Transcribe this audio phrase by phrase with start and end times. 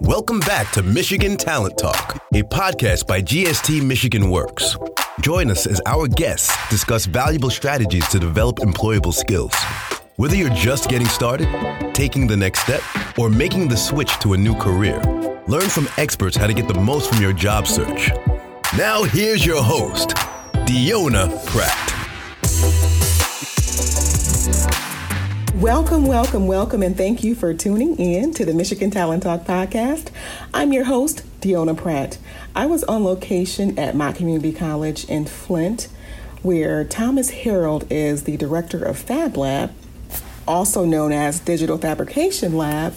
[0.00, 4.76] Welcome back to Michigan Talent Talk, a podcast by GST Michigan Works.
[5.20, 9.52] Join us as our guests discuss valuable strategies to develop employable skills.
[10.16, 11.48] Whether you're just getting started,
[11.94, 12.82] taking the next step,
[13.18, 15.00] or making the switch to a new career,
[15.48, 18.12] learn from experts how to get the most from your job search.
[18.76, 20.10] Now, here's your host,
[20.66, 22.01] Diona Pratt.
[25.56, 30.08] Welcome, welcome, welcome, and thank you for tuning in to the Michigan Talent Talk podcast.
[30.54, 32.16] I'm your host, Diona Pratt.
[32.56, 35.88] I was on location at Mott Community College in Flint,
[36.40, 39.74] where Thomas Harold is the director of Fab Lab,
[40.48, 42.94] also known as Digital Fabrication Lab,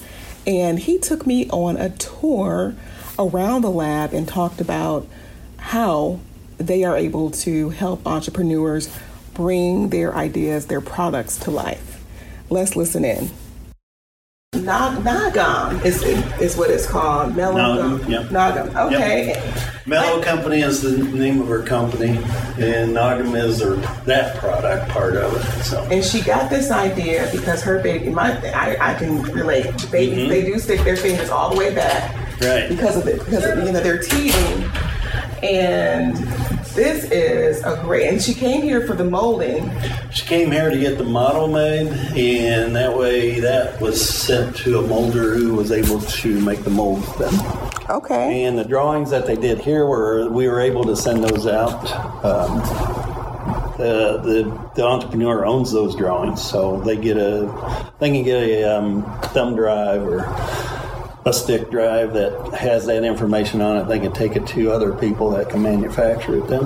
[0.48, 2.74] and he took me on a tour
[3.20, 5.06] around the lab and talked about
[5.58, 6.22] how
[6.58, 8.98] they are able to help entrepreneurs
[9.34, 11.95] bring their ideas, their products to life.
[12.50, 13.30] Let's listen in.
[14.54, 17.36] Nag- Nagam is, is what it's called.
[17.36, 18.24] Mellow Nagam, yep.
[18.28, 18.94] Nagam.
[18.94, 19.54] Okay.
[19.86, 22.18] Mellow Company is the name of her company,
[22.58, 25.64] and Nagam is her, that product part of it.
[25.64, 29.66] So And she got this idea because her baby, my, I, I can relate.
[29.92, 32.46] Babies, they do stick their fingers all the way back, Mm-hmm.
[32.46, 32.70] Right.
[32.70, 34.70] Because of it, because of, you know they're teething,
[35.42, 36.18] and
[36.76, 38.08] this is a great.
[38.08, 39.72] And she came here for the molding.
[40.12, 41.88] she came here to get the model made,
[42.18, 46.70] and that way that was sent to a molder who was able to make the
[46.70, 47.34] molds then.
[47.90, 48.44] Okay.
[48.44, 51.92] And the drawings that they did here were we were able to send those out.
[52.26, 52.60] Um,
[53.78, 58.64] the, the the entrepreneur owns those drawings, so they get a they can get a
[58.64, 59.04] um,
[59.34, 60.20] thumb drive or
[61.26, 63.88] a stick drive that has that information on it.
[63.88, 66.64] They can take it to other people that can manufacture it then.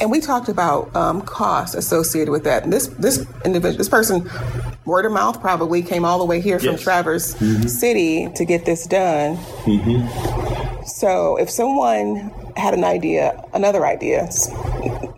[0.00, 2.64] And we talked about um, costs associated with that.
[2.64, 4.28] And this this individual, this person,
[4.84, 6.82] word of mouth probably came all the way here from Yes.
[6.82, 7.68] Traverse mm-hmm.
[7.68, 9.36] City to get this done.
[9.64, 10.84] Mm-hmm.
[10.84, 14.28] So if someone had an idea, another idea,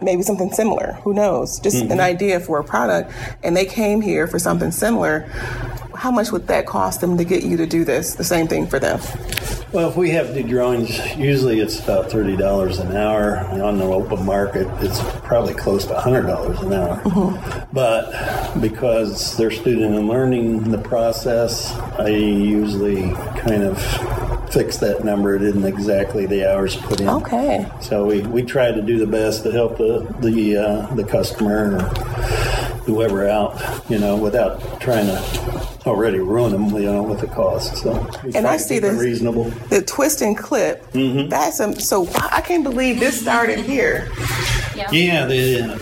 [0.02, 2.00] maybe something similar, who knows, just an mm-hmm.
[2.00, 3.10] idea for a product,
[3.42, 5.28] and they came here for something similar,
[6.04, 8.16] how much would that cost them to get you to do this?
[8.16, 9.00] The same thing for them.
[9.72, 13.38] Well, if we have to do drawings, usually it's about thirty dollars an hour.
[13.38, 17.66] On the open market, it's probably close to hundred dollars an hour.
[17.72, 23.10] But because they're student and learning the process, I usually
[23.40, 23.82] kind of
[24.52, 25.34] fix that number.
[25.34, 27.08] It isn't exactly the hours put in.
[27.08, 27.66] Okay.
[27.80, 31.76] So we, we try to do the best to help the the uh, the customer
[31.76, 31.80] or
[32.84, 37.76] whoever out, you know, without trying to already ruin them, you know, with the cost.
[37.76, 37.92] So
[38.34, 39.44] And I see keep this- reasonable.
[39.68, 40.84] The twist and clip.
[40.92, 42.08] That's a, so.
[42.32, 44.08] I can't believe this started here.
[44.90, 45.78] Yeah, the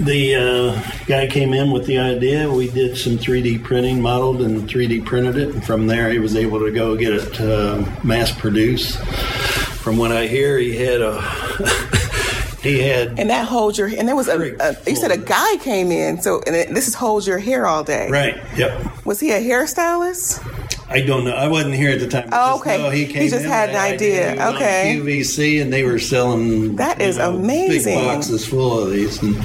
[0.00, 2.48] the uh, guy came in with the idea.
[2.50, 6.36] We did some 3D printing, modeled and 3D printed it, and from there he was
[6.36, 8.98] able to go get it uh, mass produced.
[9.78, 11.20] From what I hear, he had a
[12.68, 15.56] he had And that holds your and there was a, a you said a guy
[15.58, 18.08] came in so and it, this is holds your hair all day.
[18.10, 18.36] right.
[18.56, 19.04] Yep.
[19.06, 20.44] Was he a hairstylist?
[20.90, 21.34] I don't know.
[21.34, 22.30] I wasn't here at the time.
[22.32, 22.78] Oh, okay.
[22.78, 24.40] know He, He just had an idea.
[24.42, 24.96] On Okay.
[24.98, 26.76] QVC, and they were selling.
[26.76, 27.94] that is know, amazing.
[27.98, 29.36] Big boxes full of these, and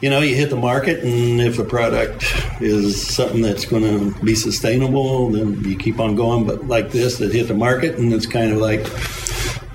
[0.00, 2.22] you know, you hit the market, and if a product
[2.60, 6.46] is something that's going to be sustainable, then you keep on going.
[6.46, 8.86] But like this, that hit the market, and it's kind of like,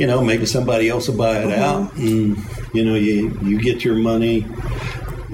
[0.01, 1.61] you know, maybe somebody else will buy it Mm-hmm.
[1.61, 2.35] out, and
[2.73, 4.47] you know, you you get your money.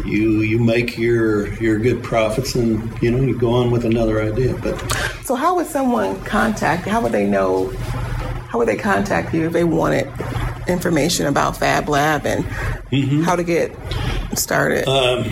[0.06, 2.70] You you make your your good profits and
[3.02, 4.76] you know you go on with another idea, but
[5.24, 6.86] So how would someone contact?
[6.86, 7.70] How would they know?
[8.50, 10.06] How would they contact you if they wanted
[10.68, 12.44] information about Fab Lab and
[12.92, 13.24] Mm-hmm.
[13.24, 13.74] how to get
[14.38, 14.84] started?
[14.88, 15.24] Uh,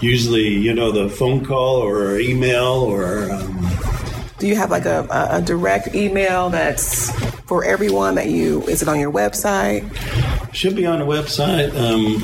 [0.00, 3.68] usually you know the phone call or email or um,
[4.38, 7.10] Do you have like a, a direct email that's
[7.50, 8.62] for everyone that you?
[8.68, 9.82] Is it on your website?
[10.52, 12.20] should be on the website um,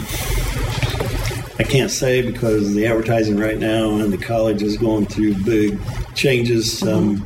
[1.59, 5.79] i can't say because the advertising right now and the college is going through big
[6.15, 7.17] changes um,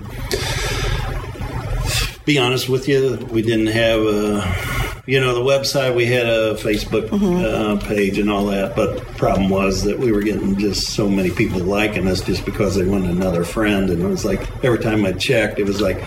[2.25, 6.55] be honest with you we didn't have a you know the website we had a
[6.57, 7.09] facebook
[7.43, 11.09] uh, page and all that but the problem was that we were getting just so
[11.09, 14.79] many people liking us just because they wanted another friend and it was like every
[14.79, 15.99] time i checked it was like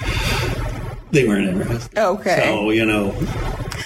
[1.13, 2.41] they weren't interested Okay.
[2.45, 3.11] so you know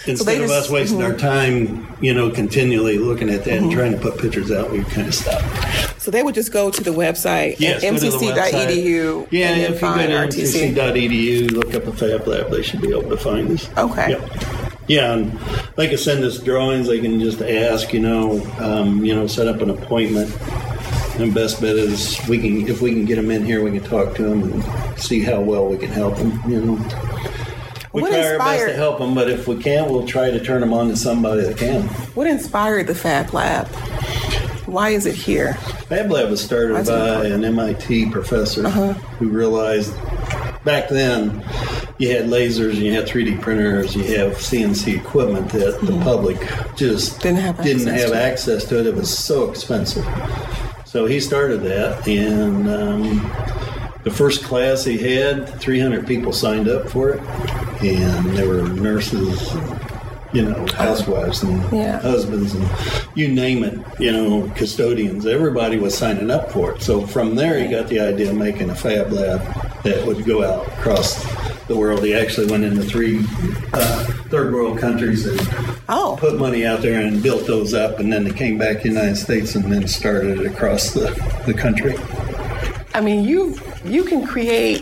[0.07, 3.91] instead they of us wasting our time you know continually looking at that and trying
[3.91, 6.91] to put pictures out we kind of stopped So they would just go to the
[6.91, 8.51] website yes at go to the website.
[8.53, 10.73] mcc.edu yeah and then if you go to RTC.
[10.73, 14.11] mcc.edu look up a fab lab they should be able to find us Okay.
[14.11, 14.31] Yep.
[14.87, 15.37] Yeah, and
[15.75, 16.87] they can send us drawings.
[16.87, 20.33] They can just ask, you know, um, you know, set up an appointment.
[21.19, 23.83] And best bet is we can if we can get them in here, we can
[23.83, 26.31] talk to them and see how well we can help them.
[26.49, 26.77] You know,
[27.97, 30.39] we What try our best to help them, but if we can't, we'll try to
[30.43, 31.81] turn them on to somebody that can.
[32.13, 33.67] What inspired the Fab Lab?
[34.67, 35.53] Why is it here?
[35.89, 38.93] Fab Lab was started by an MIT professor Uh-huh.
[39.17, 39.95] who realized
[40.63, 41.43] back then
[41.97, 46.37] you had lasers and you had 3D printers, you have CNC equipment that the public
[46.75, 47.21] just Mm-hmm.
[47.23, 48.21] Didn't have didn't access have to.
[48.23, 48.85] access to it.
[48.87, 50.05] It was so expensive.
[50.85, 53.31] So he started that, and um,
[54.03, 57.21] the first class he had, 300 people signed up for it,
[57.81, 59.53] and there were nurses,
[60.33, 61.99] you know, housewives and Yeah.
[61.99, 62.67] husbands and
[63.15, 65.25] you name it, you know, custodians.
[65.25, 66.81] Everybody was signing up for it.
[66.81, 69.41] So from there, he got the idea of making a fab lab
[69.83, 71.23] that would go out across
[71.67, 72.03] the world.
[72.03, 73.19] He actually went into three
[73.73, 75.39] uh, third world countries and
[75.89, 78.83] Oh, put money out there and built those up, and then they came back to
[78.83, 81.11] the United States and then started it across the,
[81.45, 81.95] the country.
[82.93, 84.81] I mean, you you can create.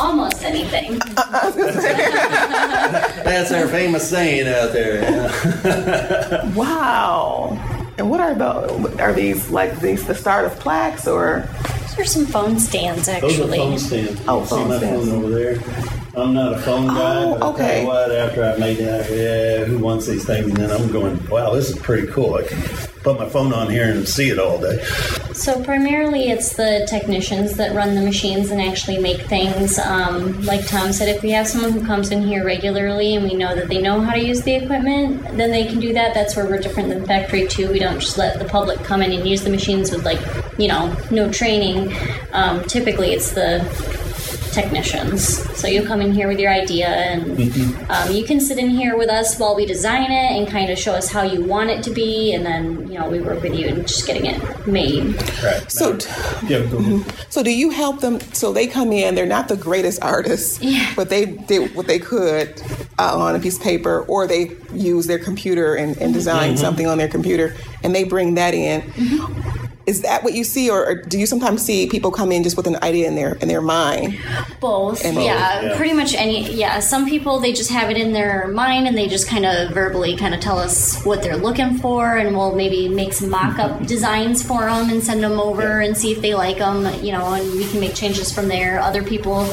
[0.00, 0.98] Almost anything.
[3.24, 5.02] That's our famous saying out there.
[5.02, 6.50] yeah.
[6.54, 7.58] Wow.
[7.98, 11.46] And what are the are these like these the start of plaques or?
[11.90, 13.36] Those are some phone stands, actually.
[13.36, 13.58] Those are actually.
[13.58, 14.22] phone stands.
[14.26, 15.08] Oh, You see phone my stands.
[15.08, 15.56] phone over there.
[16.16, 17.80] I'm not a phone guy, Oh, but I tell okay.
[17.82, 20.46] you what, after I made that, yeah, who wants these things?
[20.48, 22.34] And then I'm going, wow, this is pretty cool.
[22.36, 22.58] I can
[23.02, 24.82] put my phone on here and see it all day.
[25.32, 29.78] So primarily, it's the technicians that run the machines and actually make things.
[29.78, 33.34] Um, like Tom said, if we have someone who comes in here regularly and we
[33.34, 36.12] know that they know how to use the equipment, then they can do that.
[36.12, 37.72] That's where we're different than factory too.
[37.72, 40.20] We don't just let the public come in and use the machines with like,
[40.58, 41.94] you know, no training.
[42.32, 43.60] Um, typically, it's the
[44.52, 45.38] technicians.
[45.58, 47.40] So you come in here with your idea, and
[47.90, 50.78] um, you can sit in here with us while we design it and kind of
[50.78, 53.54] show us how you want it to be, and then you know we work with
[53.54, 55.14] you in just getting it made.
[55.42, 55.64] Right.
[55.70, 55.98] So-
[56.46, 57.04] yeah, go ahead.
[57.30, 58.20] So do you help them?
[58.32, 59.14] So they come in.
[59.14, 60.92] They're not the greatest artists, Yeah.
[60.96, 62.60] but they did what they could
[62.98, 66.86] uh, on a piece of paper, or they use their computer and, and design something
[66.86, 68.82] on their computer, and they bring that in.
[69.86, 72.56] Is that what you see, or, or do you sometimes see people come in just
[72.56, 74.18] with an idea in their in their mind?
[74.60, 75.76] Both, yeah, yeah.
[75.76, 76.52] pretty much any.
[76.52, 79.72] Yeah, some people they just have it in their mind and they just kind of
[79.72, 83.86] verbally kind of tell us what they're looking for, and we'll maybe make some mock-up
[83.86, 87.32] designs for them and send them over and see if they like them, you know,
[87.32, 88.80] and we can make changes from there.
[88.80, 89.44] Other people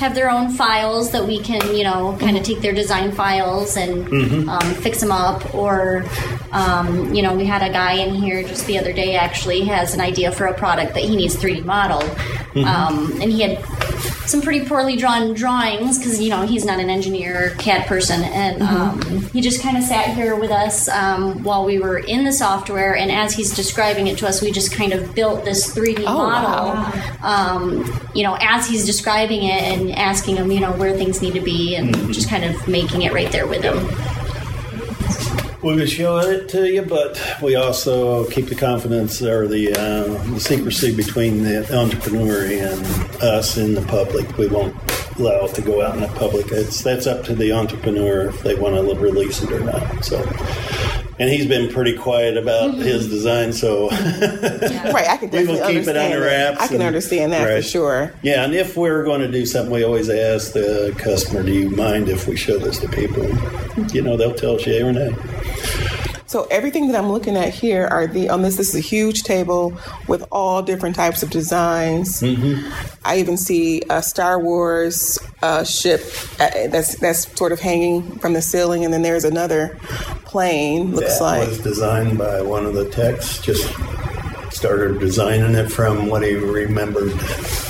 [0.00, 3.76] have their own files that we can, you know, kind of take their design files
[3.76, 6.04] and um, fix them up, or
[6.52, 9.94] um, you know, we had a guy in here just the other day actually has
[9.94, 12.08] an idea for a product that he needs 3D modeled,
[12.66, 13.64] um, and he had
[14.26, 18.62] some pretty poorly drawn drawings because you know he's not an engineer CAD person, and
[18.62, 19.00] um,
[19.32, 22.96] he just kind of sat here with us um, while we were in the software,
[22.96, 26.14] and as he's describing it to us, we just kind of built this 3D Oh,
[26.16, 27.22] model.
[27.22, 31.34] Um, you know, as he's describing it and asking him, you know, where things need
[31.34, 33.76] to be, and just kind of making it right there with him.
[35.66, 40.22] We would show it to you, but we also keep the confidence or the, uh,
[40.32, 42.86] the secrecy between the entrepreneur and
[43.20, 44.38] us and the public.
[44.38, 44.76] We won't
[45.18, 46.52] allow it to go out in the public.
[46.52, 50.04] It's that's up to the entrepreneur if they want to release it or not.
[50.04, 50.18] So,
[51.18, 52.82] and he's been pretty quiet about mm-hmm.
[52.82, 56.50] his design, so Right, I can we definitely will keep it understand under that.
[56.50, 56.60] wraps.
[56.60, 58.12] I can and- understand that for sure.
[58.22, 61.70] Yeah, and if we're going to do something, we always ask the customer, "Do you
[61.70, 63.26] mind if we show this to people?"
[63.94, 65.14] You know, they'll tell us yay or nay.
[66.26, 68.56] So everything that I'm looking at here are the on this.
[68.56, 69.76] This is a huge table
[70.08, 72.20] with all different types of designs.
[72.20, 72.68] Mm-hmm.
[73.04, 76.02] I even see a Star Wars uh, ship
[76.40, 79.78] uh, that's that's sort of hanging from the ceiling, and then there's another
[80.24, 80.92] plane.
[80.92, 83.40] Looks that like was designed by one of the techs.
[83.40, 83.72] Just
[84.50, 87.12] started designing it from what he remembered.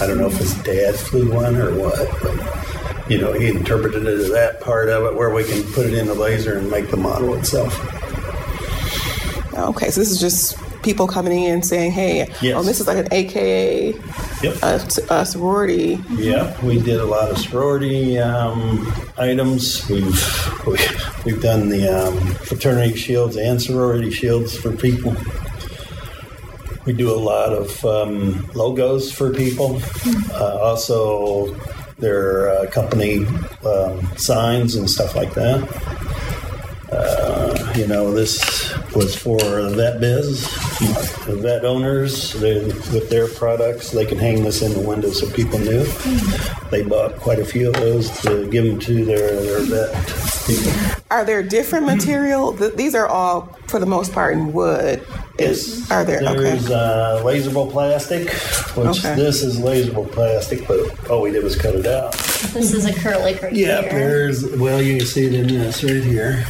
[0.00, 4.06] I don't know if his dad flew one or what, but you know, he interpreted
[4.06, 6.70] it as that part of it where we can put it in the laser and
[6.70, 7.74] make the model itself.
[9.56, 9.90] Okay.
[9.90, 12.54] So this is just people coming in saying, "Hey, Yes.
[12.56, 13.94] oh, this is like an AKA
[14.42, 14.56] Yep.
[14.62, 19.88] a, a sorority." Yeah, we did a lot of sorority um, items.
[19.88, 20.78] We've we,
[21.24, 25.14] we've done the um, fraternity shields and sorority shields for people.
[26.84, 29.80] We do a lot of um, logos for people.
[30.32, 31.52] Uh, also,
[31.98, 33.26] their uh, company
[33.64, 35.66] um, signs and stuff like that.
[36.92, 38.65] Uh, you know, this
[38.96, 40.42] was for the vet biz,
[41.26, 43.90] the vet owners they, with their products.
[43.90, 45.84] They can hang this in the window so people knew.
[46.70, 49.92] They bought quite a few of those to give them to their, their vet
[50.46, 50.72] people.
[51.10, 52.52] Are there different material?
[52.52, 55.06] These are all, for the most part, in wood.
[55.38, 56.20] Is, are there?
[56.20, 56.74] There's okay.
[56.74, 58.30] uh, laserable plastic,
[58.74, 59.14] which Okay.
[59.14, 62.12] this is laserable plastic, but all we did was cut it out.
[62.54, 63.90] This is acrylic right Yeah, here.
[63.90, 66.46] there's, well, you can see it in this right here.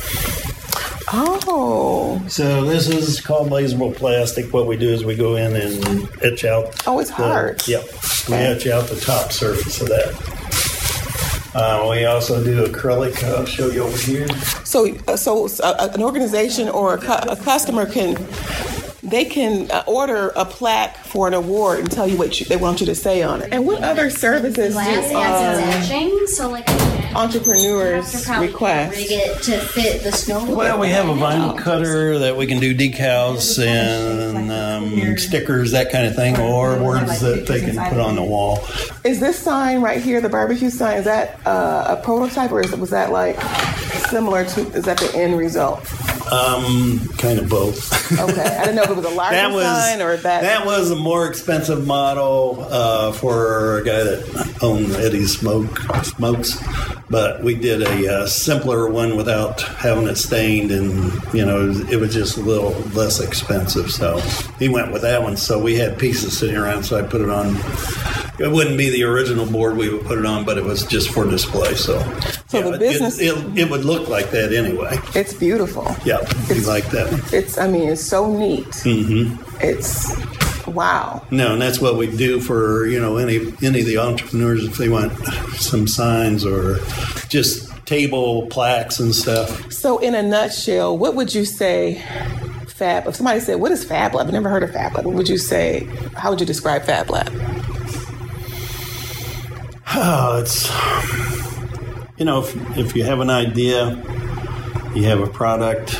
[1.13, 4.53] Oh, So this is called laserable plastic.
[4.53, 6.75] What we do is we go in and etch out.
[6.87, 7.67] Oh, it's the- hard.
[7.67, 7.85] Yep.
[8.29, 11.53] We etch out the top surface of that.
[11.55, 13.23] Uh, we also do acrylic.
[13.25, 14.29] I'll show you over here.
[14.65, 18.15] so uh, so uh, an organization or a, cu- a customer can
[19.03, 22.57] they can uh, order a plaque for an award and tell you what you, they
[22.57, 23.53] want you to say on it.
[23.53, 26.96] And what other services Glass do adds um, its etching, so like you have to
[27.15, 28.97] entrepreneurs request?
[28.97, 30.55] rig it to fit the snow.
[30.55, 35.91] Well, we have a vinyl cutter that we can do decals and um, stickers, that
[35.91, 38.67] kind of thing, or words that they can put on the wall.
[39.05, 42.75] Is this sign right here, the barbecue sign, is that uh, a prototype or is,
[42.77, 43.41] was that like
[44.09, 45.85] similar to, is that the end result?
[46.33, 47.93] Um, kind of both.
[48.13, 50.43] Okay, I didn't know if it was a larger that was sign or that.
[50.43, 56.61] that was a more expensive model uh, for a guy that owned Eddie's Smoke Smokes,
[57.09, 61.69] but we did a uh, simpler one without having it stained, and you know it
[61.69, 63.91] was, it was just a little less expensive.
[63.91, 64.19] So
[64.59, 65.37] he went with that one.
[65.37, 67.55] So we had pieces sitting around, so I put it on.
[68.39, 71.11] It wouldn't be the original board we would put it on, but it was just
[71.11, 71.75] for display.
[71.75, 71.99] So,
[72.49, 74.99] So the business- it, it, it would look like that anyway.
[75.15, 75.85] it's beautiful.
[76.05, 77.33] Yeah, we like that.
[77.33, 78.67] It's, I mean, it's so neat.
[78.67, 79.43] Mm-hmm.
[79.61, 80.15] It's,
[80.67, 81.27] wow.
[81.31, 84.77] No, and that's what we do for you know any any of the entrepreneurs if
[84.77, 85.13] they want
[85.55, 86.79] some signs or
[87.29, 89.73] just table plaques and stuff.
[89.73, 92.03] So, in a nutshell, what would you say
[92.67, 94.27] Fab, if somebody said, what is Fab Lab?
[94.27, 95.07] I've never heard of Fab Lab.
[95.07, 97.33] What would you say, how would you describe Fab Lab?
[99.99, 100.69] Oh, it's
[102.19, 103.93] you know if, if you have an idea,
[104.95, 105.99] you have a product.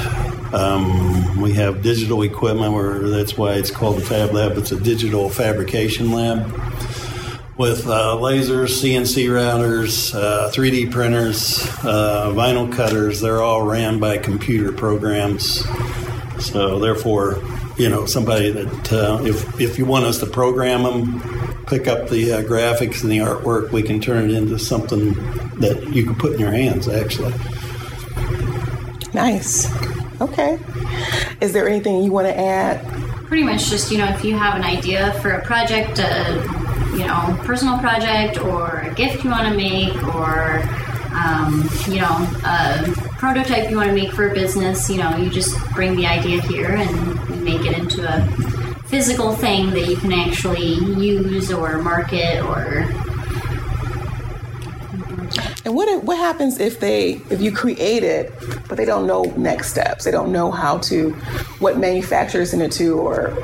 [0.53, 4.59] Um, we have digital equipment, where that's why it's called the Fab Lab.
[4.59, 6.45] It's a digital fabrication lab
[7.57, 13.23] with uh, lasers, CNC routers, uh, 3D printers, uh, vinyl cutters.
[13.23, 15.65] They're all ran by computer programs.
[16.39, 17.43] So therefore,
[17.79, 22.09] you know, somebody that uh, if if you want us to program them, pick up
[22.09, 25.15] the uh, graphics and the artwork, we can turn it into something
[25.61, 26.89] that you can put in your hands.
[26.89, 27.35] Actually,
[29.15, 29.71] Nice.
[30.21, 30.59] Okay.
[31.41, 32.85] Is there anything you want to add?
[33.27, 36.35] pretty much just you know if you have an idea for a project a
[36.93, 40.63] you know personal project or a gift you want to make or
[41.13, 45.29] um, you know a prototype you want to make for a business you know you
[45.29, 48.21] just bring the idea here and we make it into a
[48.89, 52.89] physical thing that you can actually use or market or
[55.65, 58.33] And what what happens if they if you create it,
[58.69, 60.05] but they don't know next steps?
[60.05, 61.11] They don't know how to
[61.59, 63.37] what manufacturers in it to, or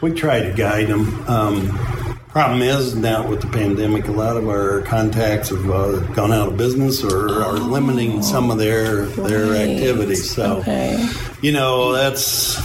[0.00, 1.24] we try to guide them.
[1.28, 1.91] Um,
[2.32, 6.48] problem is now with the pandemic, a lot of our contacts have uh, gone out
[6.48, 9.70] of business or are limiting some of their their Right.
[9.70, 10.30] activities.
[10.30, 10.58] So.
[10.58, 11.06] okay,
[11.42, 12.58] you know that's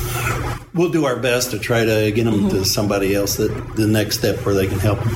[0.73, 4.19] we'll do our best to try to get them to somebody else that the next
[4.19, 5.15] step where they can help them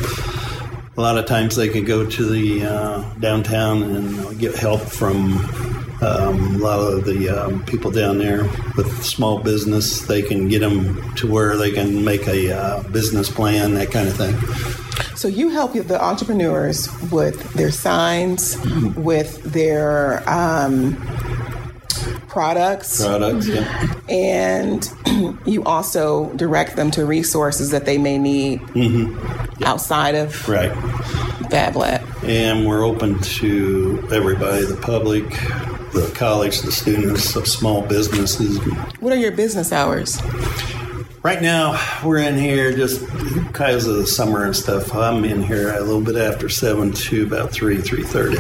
[0.98, 5.38] a lot of times they could go to the uh, downtown and get help from
[6.02, 8.44] um, a lot of the um, people down there
[8.76, 13.30] with small business they can get them to where they can make a uh, business
[13.30, 14.36] plan that kind of thing.
[15.16, 18.58] So you help the entrepreneurs with their signs,
[18.96, 20.96] with their um,
[22.28, 24.00] products, products yeah.
[24.10, 24.90] and
[25.46, 28.62] you also direct them to resources that they may need
[29.64, 30.72] outside of right.
[31.52, 32.02] Fab Lab.
[32.24, 35.26] and we're open to everybody the public
[35.94, 38.58] the college the students of small businesses
[39.00, 40.22] What are your business hours?
[41.24, 44.96] Right now, we're in here just because of the summer and stuff.
[44.96, 48.40] I'm in here a little bit after seven to about three, three thirty.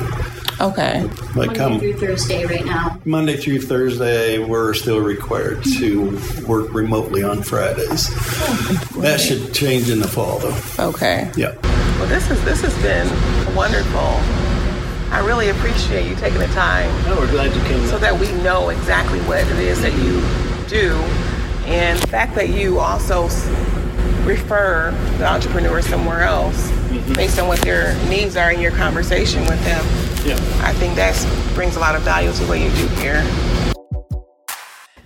[0.59, 1.07] Okay.
[1.35, 2.99] But Monday come through Thursday right now.
[3.05, 8.09] Monday through Thursday, we're still required to work remotely on Fridays.
[8.11, 10.89] Oh, that should change in the fall, though.
[10.89, 11.31] Okay.
[11.35, 11.55] Yeah.
[11.99, 14.40] Well, this is this has been wonderful.
[15.11, 17.85] I really appreciate you taking the time Oh, we're glad you came.
[17.87, 20.21] so that we know exactly what it is that you
[20.69, 20.93] do,
[21.67, 23.23] and the fact that you also
[24.23, 27.13] refer the entrepreneur somewhere else mm-hmm.
[27.13, 29.83] based on what their needs are in your conversation with them.
[30.25, 30.35] Yeah.
[30.63, 31.13] I think that
[31.55, 33.21] brings a lot of value to what you do here.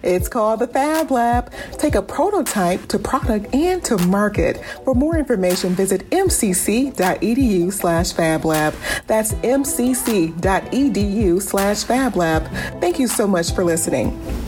[0.05, 1.51] It's called the Fab Lab.
[1.73, 4.63] Take a prototype to product and to market.
[4.83, 8.75] For more information, visit mcc.edu slash fablab.
[9.07, 10.31] That's mcc.edu
[11.41, 12.79] slash fablab.
[12.79, 14.44] Thank you so much for listening.